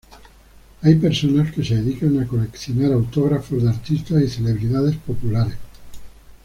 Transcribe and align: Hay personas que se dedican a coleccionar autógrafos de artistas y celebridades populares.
Hay 0.81 0.95
personas 0.95 1.51
que 1.53 1.63
se 1.63 1.75
dedican 1.75 2.19
a 2.19 2.25
coleccionar 2.27 2.91
autógrafos 2.91 3.61
de 3.61 3.69
artistas 3.69 4.19
y 4.23 4.29
celebridades 4.29 4.97
populares. 4.97 5.57